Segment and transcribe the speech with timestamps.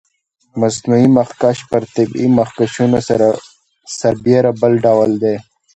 [0.61, 2.97] مصنوعي مخکش پر طبیعي مخکشونو
[3.99, 5.35] سربېره بل ډول دی.